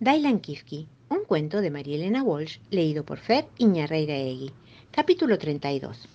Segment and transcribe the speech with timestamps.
[0.00, 4.52] Dailan Kifki, un cuento de María Elena Walsh, leído por Fer Iñarreiraegui.
[4.92, 6.08] Capítulo 32.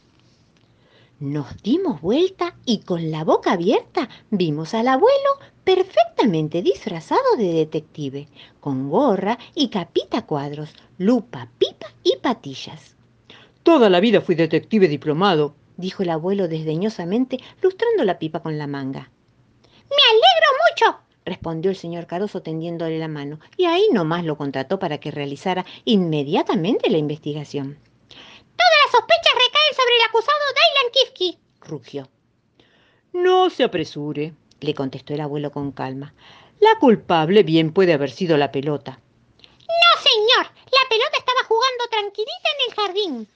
[1.20, 8.30] Nos dimos vuelta y con la boca abierta vimos al abuelo perfectamente disfrazado de detective,
[8.62, 12.96] con gorra y capita cuadros, lupa, pipa y patillas.
[13.64, 18.68] Toda la vida fui detective diplomado, dijo el abuelo desdeñosamente, lustrando la pipa con la
[18.68, 19.12] manga.
[19.90, 24.80] Me alegro mucho, respondió el señor Caroso tendiéndole la mano, y ahí nomás lo contrató
[24.80, 27.78] para que realizara inmediatamente la investigación.
[28.10, 32.10] Todas las sospechas recaen sobre el acusado Dylan Kifke, rugió.
[33.14, 36.14] No se apresure, le contestó el abuelo con calma.
[36.60, 39.00] La culpable bien puede haber sido la pelota.
[39.60, 43.28] No, señor, la pelota estaba jugando tranquilita en el jardín.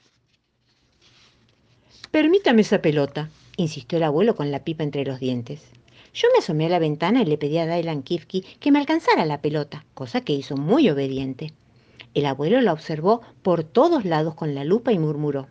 [2.10, 5.77] Permítame esa pelota, insistió el abuelo con la pipa entre los dientes.
[6.14, 9.24] Yo me asomé a la ventana y le pedí a Dylan Kifke que me alcanzara
[9.26, 11.52] la pelota, cosa que hizo muy obediente.
[12.14, 15.48] El abuelo la observó por todos lados con la lupa y murmuró.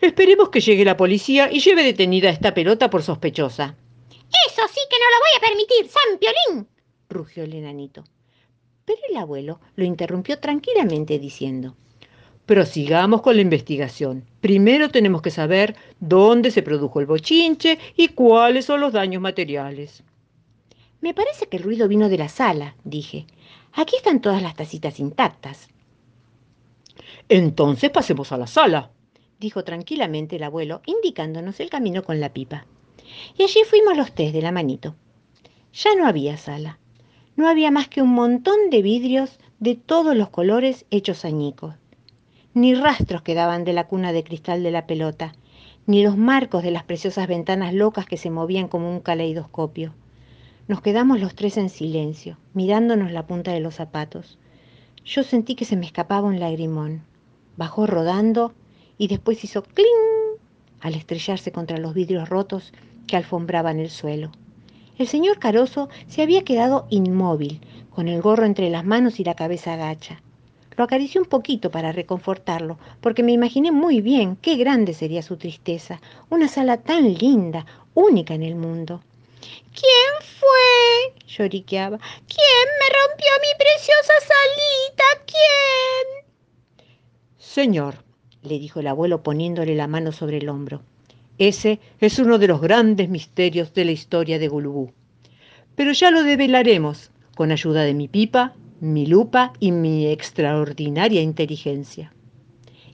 [0.00, 3.76] Esperemos que llegue la policía y lleve detenida esta pelota por sospechosa.
[4.08, 6.68] Eso sí que no lo voy a permitir, San Piolín,
[7.08, 8.04] rugió el enanito.
[8.84, 11.76] Pero el abuelo lo interrumpió tranquilamente diciendo,
[12.48, 14.24] Prosigamos con la investigación.
[14.40, 20.02] Primero tenemos que saber dónde se produjo el bochinche y cuáles son los daños materiales.
[21.02, 23.26] Me parece que el ruido vino de la sala, dije.
[23.74, 25.68] Aquí están todas las tacitas intactas.
[27.28, 28.92] Entonces pasemos a la sala,
[29.38, 32.64] dijo tranquilamente el abuelo, indicándonos el camino con la pipa.
[33.36, 34.94] Y allí fuimos los tres de la manito.
[35.74, 36.78] Ya no había sala.
[37.36, 41.74] No había más que un montón de vidrios de todos los colores hechos añicos
[42.60, 45.34] ni rastros quedaban de la cuna de cristal de la pelota,
[45.86, 49.94] ni los marcos de las preciosas ventanas locas que se movían como un caleidoscopio.
[50.66, 54.38] Nos quedamos los tres en silencio, mirándonos la punta de los zapatos.
[55.04, 57.02] Yo sentí que se me escapaba un lagrimón.
[57.56, 58.52] Bajó rodando
[58.98, 59.86] y después hizo cling
[60.80, 62.72] al estrellarse contra los vidrios rotos
[63.06, 64.32] que alfombraban el suelo.
[64.98, 69.34] El señor Caroso se había quedado inmóvil, con el gorro entre las manos y la
[69.34, 70.20] cabeza agacha.
[70.78, 75.36] Lo acaricié un poquito para reconfortarlo, porque me imaginé muy bien qué grande sería su
[75.36, 76.00] tristeza.
[76.30, 79.02] Una sala tan linda, única en el mundo.
[79.74, 81.26] ¿Quién fue?
[81.26, 81.98] lloriqueaba.
[81.98, 85.04] ¿Quién me rompió mi preciosa salita?
[85.26, 86.86] ¿Quién?
[87.38, 88.04] Señor,
[88.42, 90.82] le dijo el abuelo poniéndole la mano sobre el hombro.
[91.38, 94.92] Ese es uno de los grandes misterios de la historia de Gulubú.
[95.74, 102.12] Pero ya lo develaremos con ayuda de mi pipa mi lupa y mi extraordinaria inteligencia.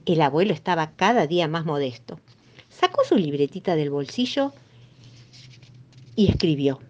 [0.06, 2.20] El abuelo estaba cada día más modesto.
[2.68, 4.52] Sacó su libretita del bolsillo
[6.16, 6.80] y escribió,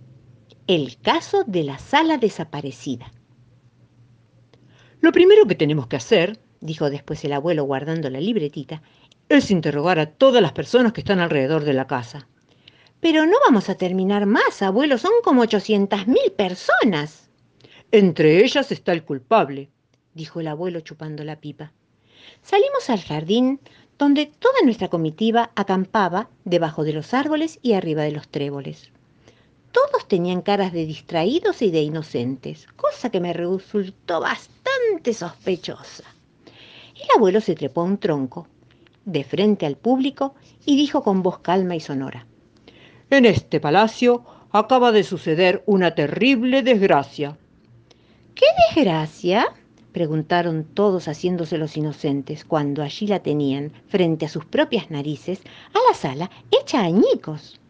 [0.67, 3.13] El caso de la sala desaparecida.
[5.01, 8.83] Lo primero que tenemos que hacer, dijo después el abuelo guardando la libretita,
[9.29, 12.29] es interrogar a todas las personas que están alrededor de la casa.
[13.01, 17.24] Pero no vamos a terminar más, abuelo, son como 800 mil personas.
[17.97, 19.71] Entre ellas está el culpable,
[20.15, 21.71] dijo el abuelo chupando la pipa.
[22.43, 23.61] Salimos al jardín,
[23.97, 28.91] donde toda nuestra comitiva acampaba debajo de los árboles y arriba de los tréboles.
[29.71, 36.03] Todos tenían caras de distraídos y de inocentes, cosa que me resultó bastante sospechosa.
[36.97, 38.49] El abuelo se trepó a un tronco,
[39.05, 40.35] de frente al público,
[40.67, 42.27] y dijo con voz calma y sonora.
[43.09, 47.39] En este palacio acaba de suceder una terrible desgracia.
[48.35, 49.47] ¿Qué desgracia?
[49.93, 55.41] preguntaron todos haciéndose los inocentes cuando allí la tenían, frente a sus propias narices,
[55.73, 57.61] a la sala hecha añicos.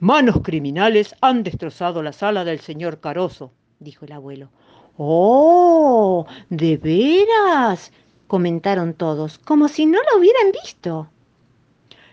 [0.00, 4.48] Manos criminales han destrozado la sala del señor Caroso, dijo el abuelo.
[4.96, 6.26] ¡Oh!
[6.48, 7.92] ¿De veras?
[8.26, 11.10] comentaron todos, como si no lo hubieran visto.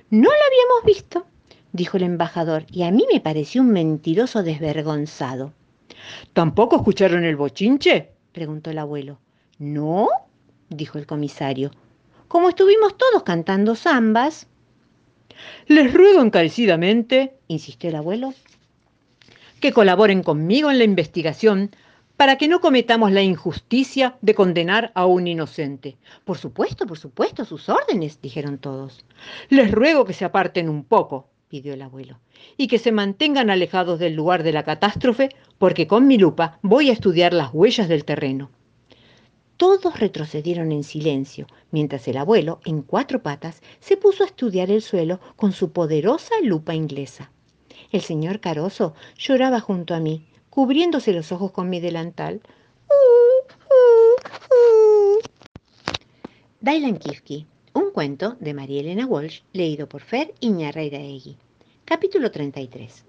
[0.09, 1.25] No lo habíamos visto,
[1.71, 5.53] dijo el embajador, y a mí me pareció un mentiroso desvergonzado.
[6.33, 8.11] ¿Tampoco escucharon el bochinche?
[8.31, 9.19] preguntó el abuelo.
[9.59, 10.09] No,
[10.69, 11.71] dijo el comisario.
[12.27, 14.47] Como estuvimos todos cantando zambas.
[15.67, 18.33] Les ruego encarecidamente, insistió el abuelo,
[19.59, 21.71] que colaboren conmigo en la investigación
[22.17, 25.97] para que no cometamos la injusticia de condenar a un inocente.
[26.23, 29.03] Por supuesto, por supuesto, sus órdenes, dijeron todos.
[29.49, 32.17] Les ruego que se aparten un poco, pidió el abuelo,
[32.55, 36.89] y que se mantengan alejados del lugar de la catástrofe, porque con mi lupa voy
[36.89, 38.49] a estudiar las huellas del terreno.
[39.57, 44.81] Todos retrocedieron en silencio, mientras el abuelo, en cuatro patas, se puso a estudiar el
[44.81, 47.31] suelo con su poderosa lupa inglesa.
[47.91, 52.41] El señor Caroso lloraba junto a mí, cubriéndose los ojos con mi delantal.
[52.87, 54.15] Uh, uh,
[54.55, 55.19] uh.
[56.61, 57.45] Dailan Kifke
[57.91, 61.35] un cuento de María Elena Walsh, leído por Fer Iñarreiraegui.
[61.83, 63.03] Capítulo 33.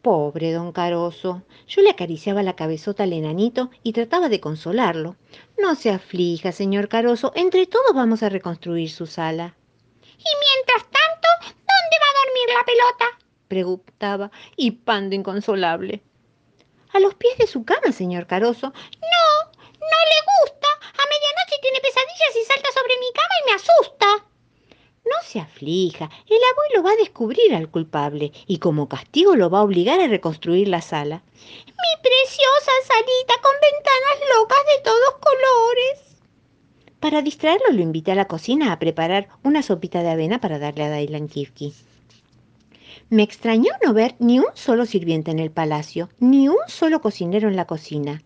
[0.00, 1.42] Pobre don Caroso.
[1.68, 5.16] Yo le acariciaba la cabezota al enanito y trataba de consolarlo.
[5.58, 9.54] No se aflija, señor Caroso, entre todos vamos a reconstruir su sala.
[10.16, 13.04] Y mientras tanto, ¿dónde va a dormir la pelota?
[13.46, 16.02] preguntaba, hipando inconsolable.
[16.94, 18.68] A los pies de su cama, señor Caroso.
[18.68, 20.59] No, no le gusta.
[21.10, 24.30] Medianoche tiene pesadillas y salta sobre mi cama y me asusta.
[25.04, 29.58] No se aflija, el abuelo va a descubrir al culpable y como castigo lo va
[29.58, 31.24] a obligar a reconstruir la sala.
[31.34, 36.10] Mi preciosa salita con ventanas locas de todos colores.
[37.00, 40.84] Para distraerlo lo invité a la cocina a preparar una sopita de avena para darle
[40.84, 41.74] a Dailan Kifki.
[43.08, 47.48] Me extrañó no ver ni un solo sirviente en el palacio, ni un solo cocinero
[47.48, 48.22] en la cocina.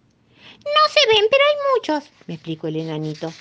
[0.63, 3.33] No se ven, pero hay muchos, me explicó el enanito.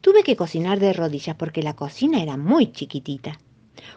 [0.00, 3.40] Tuve que cocinar de rodillas porque la cocina era muy chiquitita.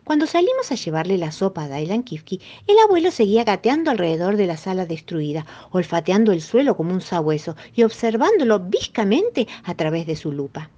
[0.03, 4.47] Cuando salimos a llevarle la sopa a Dailan Kifki, el abuelo seguía gateando alrededor de
[4.47, 10.15] la sala destruida, olfateando el suelo como un sabueso y observándolo viscamente a través de
[10.15, 10.69] su lupa.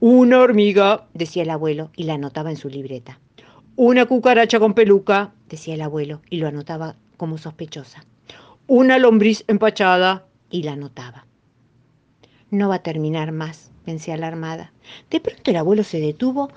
[0.00, 3.18] Una hormiga, decía el abuelo y la anotaba en su libreta.
[3.76, 8.04] Una cucaracha con peluca, decía el abuelo y lo anotaba como sospechosa
[8.66, 10.26] una lombriz empachada.
[10.50, 11.26] Y la notaba.
[12.50, 14.72] No va a terminar más, pensé alarmada.
[15.10, 16.50] De pronto el abuelo se detuvo,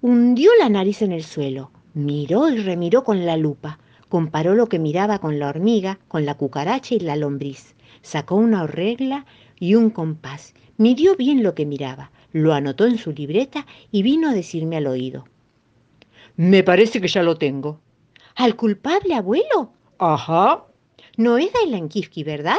[0.00, 3.78] hundió la nariz en el suelo, miró y remiró con la lupa,
[4.08, 8.66] comparó lo que miraba con la hormiga, con la cucaracha y la lombriz, sacó una
[8.66, 9.24] regla
[9.60, 14.28] y un compás, midió bien lo que miraba, lo anotó en su libreta y vino
[14.28, 15.24] a decirme al oído.
[16.36, 17.78] Me parece que ya lo tengo.
[18.34, 19.70] ¿Al culpable, abuelo?
[19.98, 20.64] Ajá.
[21.16, 21.88] No es Dailan
[22.24, 22.56] ¿verdad?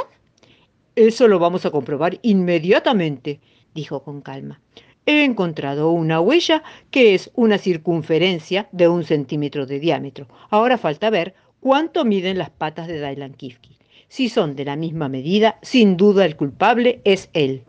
[0.95, 3.41] Eso lo vamos a comprobar inmediatamente,
[3.73, 4.61] dijo con calma.
[5.05, 10.27] He encontrado una huella que es una circunferencia de un centímetro de diámetro.
[10.49, 13.77] Ahora falta ver cuánto miden las patas de Dailan Kifki.
[14.07, 17.65] Si son de la misma medida, sin duda el culpable es él.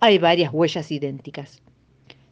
[0.00, 1.62] Hay varias huellas idénticas.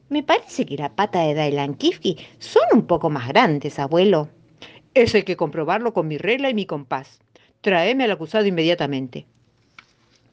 [0.09, 4.31] Me parece que la pata de Dailan Kifki son un poco más grandes, abuelo.
[4.95, 7.21] Eso hay que comprobarlo con mi regla y mi compás.
[7.61, 9.27] Tráeme al acusado inmediatamente.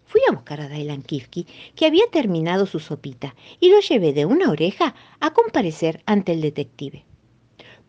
[0.06, 4.26] Fui a buscar a Dailan Kifki, que había terminado su sopita, y lo llevé de
[4.26, 7.04] una oreja a comparecer ante el detective.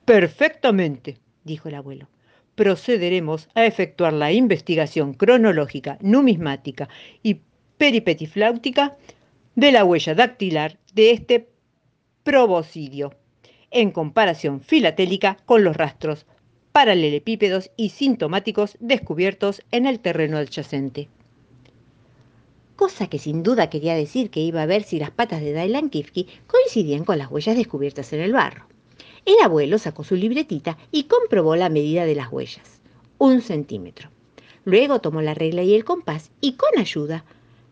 [0.04, 2.08] Perfectamente, dijo el abuelo.
[2.54, 6.88] Procederemos a efectuar la investigación cronológica, numismática
[7.22, 7.42] y
[7.76, 8.96] peripetifláutica
[9.54, 11.48] de la huella dactilar de este
[12.22, 13.14] proboscidio,
[13.70, 16.24] en comparación filatélica con los rastros
[16.76, 21.08] paralelepípedos y sintomáticos descubiertos en el terreno adyacente.
[22.76, 25.88] Cosa que sin duda quería decir que iba a ver si las patas de Dailan
[25.88, 28.67] Kifki coincidían con las huellas descubiertas en el barro.
[29.25, 32.82] El abuelo sacó su libretita y comprobó la medida de las huellas,
[33.17, 34.11] un centímetro.
[34.67, 37.25] Luego tomó la regla y el compás y con ayuda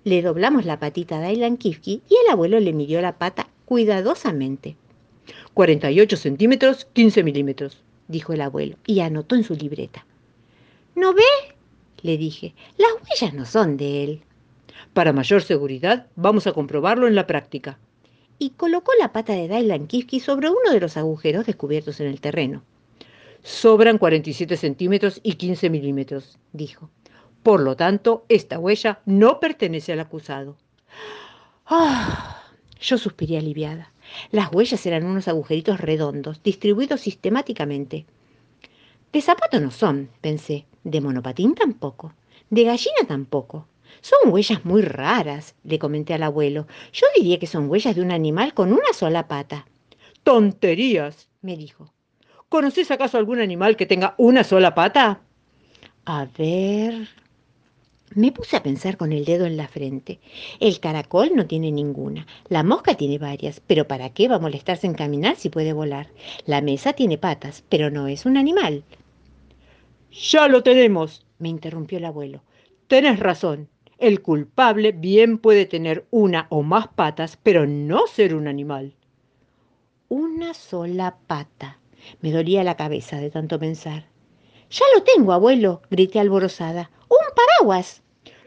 [0.05, 4.79] le doblamos la patita a Dailan Kifki y el abuelo le midió la pata cuidadosamente.
[5.53, 10.07] 48 centímetros, 15 milímetros dijo el abuelo, y anotó en su libreta.
[10.95, 11.23] ¿No ve?
[12.03, 14.23] le dije, las huellas no son de él.
[14.93, 17.79] Para mayor seguridad, vamos a comprobarlo en la práctica.
[18.39, 22.21] Y colocó la pata de Dailan Kifki sobre uno de los agujeros descubiertos en el
[22.21, 22.63] terreno.
[23.43, 26.91] Sobran 47 centímetros y 15 milímetros, dijo.
[27.43, 30.57] Por lo tanto, esta huella no pertenece al acusado.
[31.67, 32.43] Ah,
[32.81, 33.94] yo suspiré aliviada.
[34.31, 38.07] Las huellas eran unos agujeritos redondos, distribuidos sistemáticamente.
[39.13, 40.67] De zapato no son, pensé.
[40.83, 42.13] De monopatín tampoco.
[42.51, 43.69] De gallina tampoco.
[44.01, 46.67] Son huellas muy raras, le comenté al abuelo.
[46.93, 49.67] Yo diría que son huellas de un animal con una sola pata.
[50.25, 51.93] Tonterías, me dijo.
[52.49, 55.21] ¿Conoces acaso algún animal que tenga una sola pata?
[56.05, 57.09] A ver,
[58.15, 60.21] me puse a pensar con el dedo en la frente.
[60.61, 64.87] El caracol no tiene ninguna, la mosca tiene varias, pero ¿para qué va a molestarse
[64.87, 66.09] en caminar si puede volar?
[66.47, 68.85] La mesa tiene patas, pero no es un animal.
[70.11, 72.43] Ya lo tenemos, me interrumpió el abuelo.
[72.87, 73.69] Tenés razón.
[73.99, 78.95] El culpable bien puede tener una o más patas, pero no ser un animal.
[80.09, 81.81] Una sola pata.
[82.21, 84.07] Me dolía la cabeza de tanto pensar.
[84.71, 86.91] Ya lo tengo, abuelo, grité alborozada.
[87.09, 88.04] ¡Un paraguas!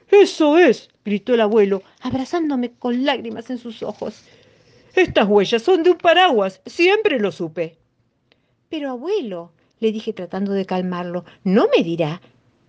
[0.09, 4.23] Eso es, gritó el abuelo, abrazándome con lágrimas en sus ojos.
[4.95, 7.77] Estas huellas son de un paraguas, siempre lo supe.
[8.69, 12.21] Pero abuelo, le dije tratando de calmarlo, no me dirá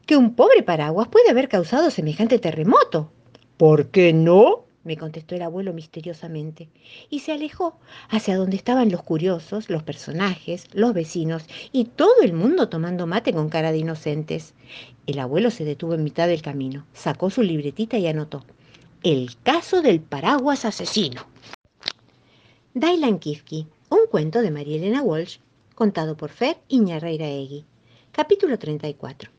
[0.07, 3.13] que un pobre paraguas puede haber causado semejante terremoto.
[3.57, 4.65] ¿Por qué no?
[4.89, 6.71] Me contestó el abuelo misteriosamente,
[7.11, 7.79] y se alejó
[8.09, 13.35] hacia donde estaban los curiosos, los personajes, los vecinos y todo el mundo tomando mate
[13.35, 14.55] con cara de inocentes.
[15.07, 18.47] El abuelo se detuvo en mitad del camino, sacó su libretita y anotó.
[19.03, 21.27] El caso del paraguas asesino.
[22.73, 25.37] Dailan Kifki, un cuento de María Elena Walsh,
[25.75, 27.67] contado por Fer Egui.
[28.11, 29.31] Capítulo 34.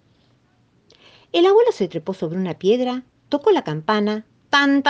[1.32, 4.84] El abuelo se trepó sobre una piedra, tocó la campana, tan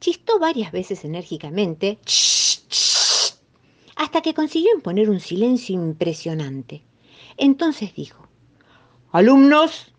[0.00, 1.98] chistó varias veces enérgicamente,
[3.96, 6.82] hasta que consiguió imponer un silencio impresionante.
[7.36, 8.26] Entonces dijo,
[9.12, 9.92] Alumnos,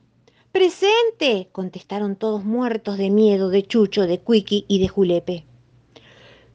[0.52, 5.46] presente, contestaron todos muertos de miedo de Chucho, de Cuiqui y de Julepe.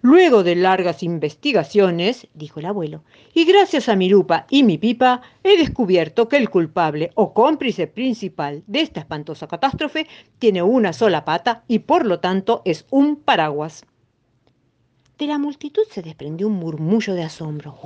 [0.01, 3.03] Luego de largas investigaciones, dijo el abuelo,
[3.35, 7.89] y gracias a mi lupa y mi pipa, he descubierto que el culpable o cómplice
[7.89, 10.07] principal de esta espantosa catástrofe
[10.39, 13.85] tiene una sola pata y por lo tanto es un paraguas.
[15.19, 17.77] De la multitud se desprendió un murmullo de asombro.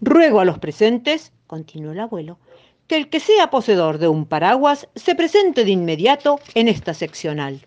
[0.00, 2.38] Ruego a los presentes, continuó el abuelo,
[2.86, 7.66] que el que sea poseedor de un paraguas se presente de inmediato en esta seccional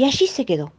[0.00, 0.72] y allí se quedó,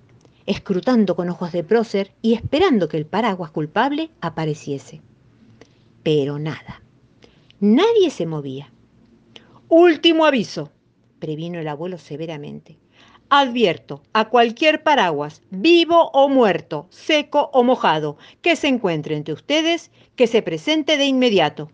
[0.47, 4.99] escrutando con ojos de prócer y esperando que el paraguas culpable apareciese.
[6.01, 6.81] Pero nada,
[7.59, 8.73] nadie se movía.
[9.69, 10.71] Último aviso,
[11.19, 12.79] previno el abuelo severamente.
[13.29, 19.91] Advierto a cualquier paraguas, vivo o muerto, seco o mojado, que se encuentre entre ustedes,
[20.15, 21.69] que se presente de inmediato.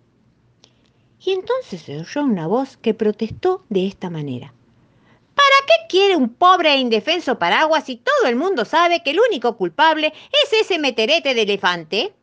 [1.25, 4.53] Y entonces se oyó una voz que protestó de esta manera.
[5.87, 9.21] ¿Para qué quiere un pobre e indefenso paraguas si todo el mundo sabe que el
[9.21, 10.11] único culpable
[10.43, 12.13] es ese meterete de elefante?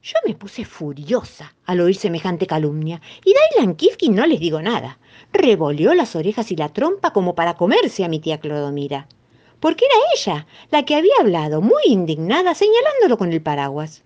[0.00, 5.00] Yo me puse furiosa al oír semejante calumnia y Dailan Kifkin no les digo nada.
[5.32, 9.08] Revolvió las orejas y la trompa como para comerse a mi tía Clodomira,
[9.58, 14.04] porque era ella la que había hablado muy indignada señalándolo con el paraguas.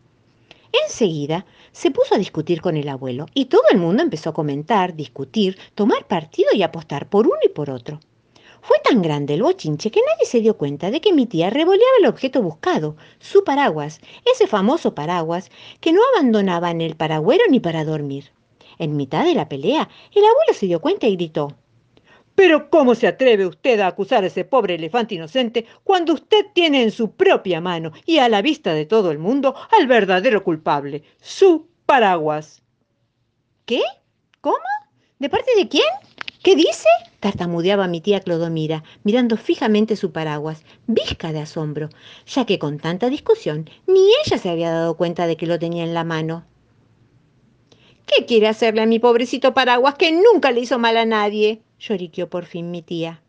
[0.87, 4.95] Enseguida se puso a discutir con el abuelo y todo el mundo empezó a comentar,
[4.95, 8.01] discutir, tomar partido y apostar por uno y por otro.
[8.63, 11.97] Fue tan grande el bochinche que nadie se dio cuenta de que mi tía revoleaba
[12.01, 14.01] el objeto buscado, su paraguas,
[14.33, 15.51] ese famoso paraguas
[15.81, 18.33] que no abandonaba en el paragüero ni para dormir.
[18.79, 21.57] En mitad de la pelea, el abuelo se dio cuenta y gritó,
[22.35, 26.83] pero ¿cómo se atreve usted a acusar a ese pobre elefante inocente cuando usted tiene
[26.83, 31.03] en su propia mano y a la vista de todo el mundo al verdadero culpable,
[31.21, 32.63] su paraguas?
[33.67, 33.83] ¿Qué?
[34.41, 34.57] ¿Cómo?
[35.19, 35.85] ¿De parte de quién?
[36.43, 36.89] ¿Qué dice?
[37.21, 41.91] tartamudeaba mi tía Clodomira, mirando fijamente su paraguas, visca de asombro,
[42.27, 45.85] ya que con tanta discusión ni ella se había dado cuenta de que lo tenía
[45.85, 46.47] en la mano.
[48.07, 51.61] ¿Qué quiere hacerle a mi pobrecito paraguas que nunca le hizo mal a nadie?
[51.79, 53.21] lloriqueó por fin mi tía.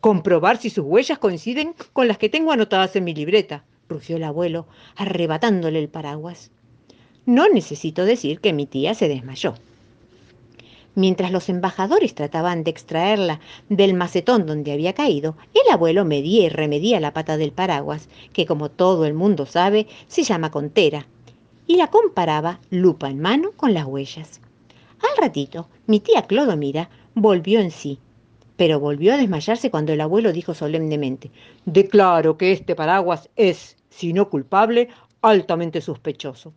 [0.00, 4.24] Comprobar si sus huellas coinciden con las que tengo anotadas en mi libreta, rugió el
[4.24, 6.50] abuelo, arrebatándole el paraguas.
[7.26, 9.54] No necesito decir que mi tía se desmayó.
[10.96, 16.48] Mientras los embajadores trataban de extraerla del macetón donde había caído, el abuelo medía y
[16.48, 21.06] remedía la pata del paraguas, que como todo el mundo sabe, se llama contera,
[21.66, 24.40] y la comparaba, lupa en mano, con las huellas.
[25.00, 27.98] Al ratito, mi tía Clodomira volvió en sí,
[28.56, 31.30] pero volvió a desmayarse cuando el abuelo dijo solemnemente,
[31.64, 34.88] Declaro que este paraguas es, si no culpable,
[35.22, 36.52] altamente sospechoso.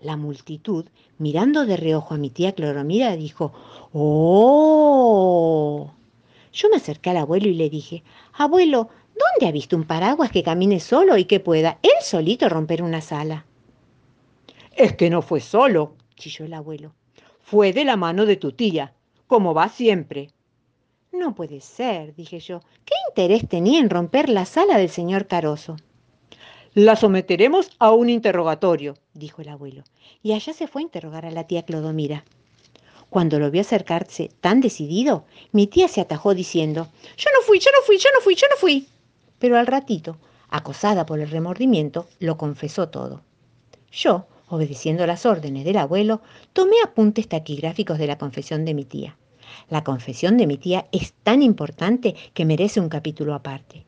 [0.00, 0.86] La multitud,
[1.18, 3.52] mirando de reojo a mi tía Cloromira, dijo,
[3.92, 5.90] ¡Oh!
[6.52, 8.02] Yo me acerqué al abuelo y le dije,
[8.34, 12.82] Abuelo, ¿dónde ha visto un paraguas que camine solo y que pueda él solito romper
[12.82, 13.46] una sala?
[14.74, 16.92] Es que no fue solo, chilló el abuelo.
[17.40, 18.92] Fue de la mano de tu tía,
[19.26, 20.30] como va siempre.
[21.12, 22.60] No puede ser, dije yo.
[22.84, 25.76] ¿Qué interés tenía en romper la sala del señor Caroso?
[26.78, 29.82] La someteremos a un interrogatorio, dijo el abuelo,
[30.22, 32.22] y allá se fue a interrogar a la tía Clodomira.
[33.08, 37.70] Cuando lo vio acercarse tan decidido, mi tía se atajó diciendo, Yo no fui, yo
[37.74, 38.88] no fui, yo no fui, yo no fui.
[39.38, 40.18] Pero al ratito,
[40.50, 43.22] acosada por el remordimiento, lo confesó todo.
[43.90, 46.20] Yo, obedeciendo las órdenes del abuelo,
[46.52, 49.16] tomé apuntes taquigráficos de la confesión de mi tía.
[49.70, 53.86] La confesión de mi tía es tan importante que merece un capítulo aparte.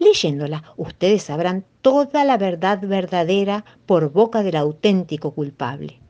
[0.00, 6.00] Leyéndola, ustedes sabrán toda la verdad verdadera por boca del auténtico culpable.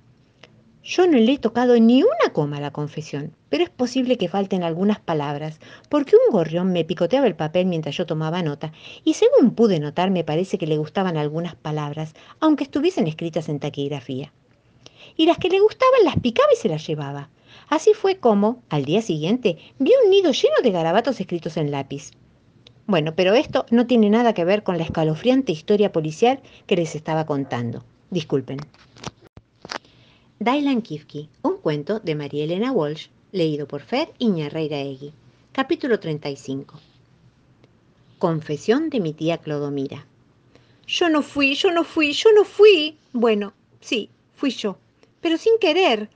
[0.85, 4.29] Yo no le he tocado ni una coma a la confesión, pero es posible que
[4.29, 9.15] falten algunas palabras, porque un gorrión me picoteaba el papel mientras yo tomaba nota, y
[9.15, 14.33] según pude notar me parece que le gustaban algunas palabras, aunque estuviesen escritas en taquigrafía.
[15.17, 17.29] Y las que le gustaban las picaba y se las llevaba.
[17.69, 22.13] Así fue como, al día siguiente, vi un nido lleno de garabatos escritos en lápiz.
[22.91, 26.97] Bueno, pero esto no tiene nada que ver con la escalofriante historia policial que les
[26.97, 27.85] estaba contando.
[28.11, 28.59] Disculpen.
[30.41, 35.13] Dylan Kifke, un cuento de María Elena Walsh, leído por Fer Iñarreiraegui.
[35.53, 36.81] Capítulo 35.
[38.19, 40.05] Confesión de mi tía Clodomira.
[40.89, 42.97] Yo no fui, yo no fui, yo no fui.
[43.13, 44.79] Bueno, sí, fui yo,
[45.21, 46.11] pero sin querer.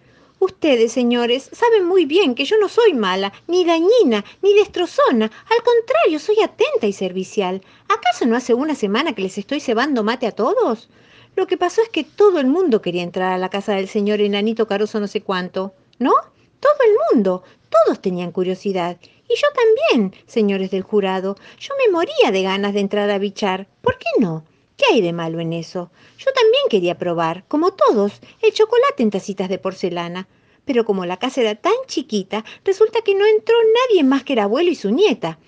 [0.45, 5.25] Ustedes, señores, saben muy bien que yo no soy mala, ni dañina, ni destrozona.
[5.25, 7.63] Al contrario, soy atenta y servicial.
[7.89, 10.91] ¿Acaso no hace una semana que les estoy cebando mate a todos?
[11.35, 14.21] Lo que pasó es que todo el mundo quería entrar a la casa del señor
[14.21, 15.73] enanito caroso no sé cuánto.
[15.99, 16.13] ¿No?
[16.61, 17.43] Todo el mundo.
[17.71, 18.99] Todos tenían curiosidad.
[19.03, 21.39] Y yo también, señores del jurado.
[21.59, 23.67] Yo me moría de ganas de entrar a bichar.
[23.81, 24.45] ¿Por qué no?
[24.77, 25.91] ¿Qué hay de malo en eso?
[26.19, 30.27] Yo también quería probar, como todos, el chocolate en tacitas de porcelana.
[30.65, 34.41] Pero como la casa era tan chiquita, resulta que no entró nadie más que el
[34.41, 35.39] abuelo y su nieta.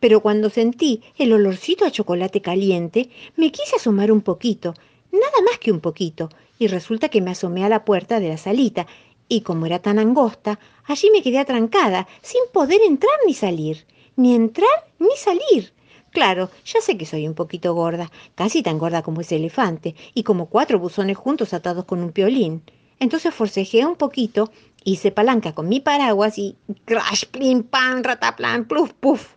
[0.00, 4.74] Pero cuando sentí el olorcito a chocolate caliente, me quise asomar un poquito,
[5.12, 8.38] nada más que un poquito, y resulta que me asomé a la puerta de la
[8.38, 8.86] salita,
[9.28, 14.34] y como era tan angosta, allí me quedé atrancada, sin poder entrar ni salir, ni
[14.34, 15.73] entrar ni salir.
[16.14, 20.22] Claro, ya sé que soy un poquito gorda, casi tan gorda como ese elefante, y
[20.22, 22.62] como cuatro buzones juntos atados con un piolín.
[23.00, 24.52] Entonces forcejeé un poquito,
[24.84, 26.54] hice palanca con mi paraguas y
[26.84, 29.34] crash, plim, pam, rataplan, pluf, puf.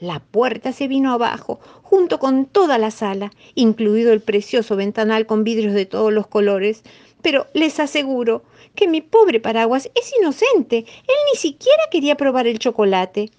[0.00, 5.44] La puerta se vino abajo, junto con toda la sala, incluido el precioso ventanal con
[5.44, 6.82] vidrios de todos los colores.
[7.22, 8.42] Pero les aseguro
[8.74, 10.78] que mi pobre paraguas es inocente.
[10.78, 13.30] Él ni siquiera quería probar el chocolate.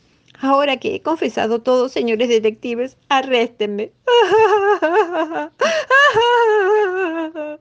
[0.42, 3.92] Ahora que he confesado todo, señores detectives, arréstenme.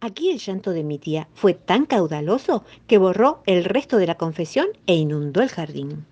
[0.00, 4.16] Aquí el llanto de mi tía fue tan caudaloso que borró el resto de la
[4.16, 6.04] confesión e inundó el jardín.